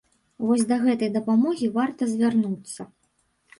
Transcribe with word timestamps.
Вось 0.45 0.63
да 0.71 0.77
гэтай 0.85 1.11
дапамогі 1.17 1.71
варта 1.77 2.11
звярнуцца. 2.17 2.81